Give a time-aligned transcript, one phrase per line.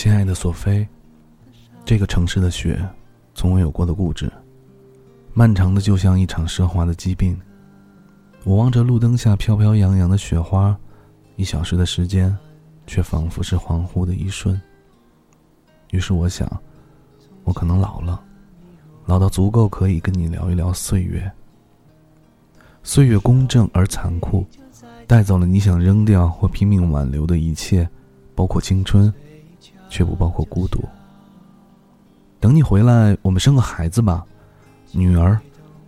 [0.00, 0.88] 亲爱的索菲，
[1.84, 2.82] 这个城市的雪，
[3.34, 4.32] 从未有过的固执，
[5.34, 7.38] 漫长的就像一场奢华的疾病。
[8.44, 10.74] 我望着路灯下飘飘扬扬的雪花，
[11.36, 12.34] 一小时的时间，
[12.86, 14.58] 却仿佛是恍惚的一瞬。
[15.90, 16.50] 于是我想，
[17.44, 18.24] 我可能老了，
[19.04, 21.30] 老到足够可以跟你聊一聊岁月。
[22.82, 24.46] 岁月公正而残酷，
[25.06, 27.86] 带走了你想扔掉或拼命挽留的一切，
[28.34, 29.12] 包括青春，
[29.90, 30.82] 却不包括孤独。
[32.40, 34.24] 等你回来，我们生个孩子吧，
[34.92, 35.38] 女儿，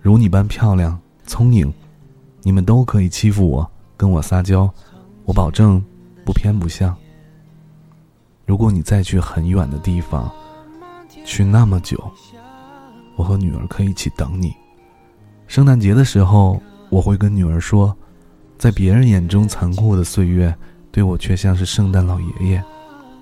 [0.00, 0.96] 如你般漂亮、
[1.26, 1.72] 聪颖。
[2.42, 4.72] 你们都可以欺负我，跟我撒娇，
[5.24, 5.84] 我保证
[6.24, 6.96] 不偏不向。
[8.44, 10.30] 如果你再去很远的地方，
[11.24, 12.00] 去那么久，
[13.16, 14.54] 我和女儿可以一起等你。
[15.48, 17.92] 圣诞节的时候，我会跟女儿说，
[18.56, 20.54] 在别人眼中残酷的岁月，
[20.92, 22.64] 对我却像是圣诞老爷爷，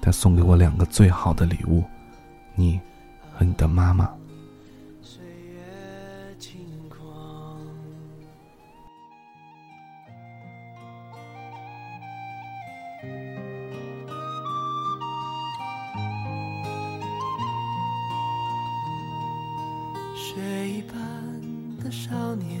[0.00, 1.82] 他送给我两个最好的礼物，
[2.54, 2.80] 你
[3.32, 4.08] 和你的妈妈。
[20.14, 20.96] 水一般
[21.82, 22.60] 的少年，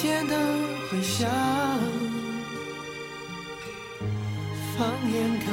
[0.00, 0.36] 天的
[0.88, 1.28] 回响，
[4.76, 5.52] 放眼看，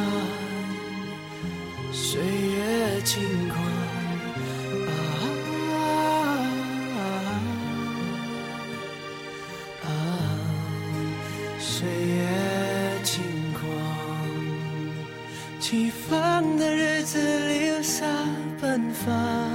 [1.91, 3.59] 岁月轻狂。
[9.81, 9.87] 啊，
[11.57, 12.21] 岁月
[13.03, 13.63] 轻狂，
[15.59, 17.17] 起风的日子
[17.47, 18.05] 留下
[18.61, 19.54] 奔放，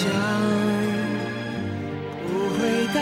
[0.00, 0.08] 想
[2.26, 2.58] 不回
[2.94, 2.96] 答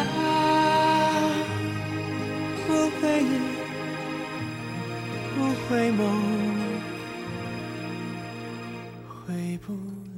[2.67, 2.69] 不
[2.99, 3.25] 回忆
[5.33, 5.37] 不
[5.69, 6.01] 回眸
[9.07, 9.17] 回
[9.65, 9.67] 不